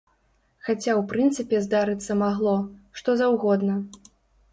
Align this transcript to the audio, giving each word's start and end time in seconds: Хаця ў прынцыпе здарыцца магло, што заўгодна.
Хаця 0.67 0.85
ў 0.85 1.01
прынцыпе 1.11 1.59
здарыцца 1.65 2.17
магло, 2.21 2.55
што 3.01 3.15
заўгодна. 3.21 3.77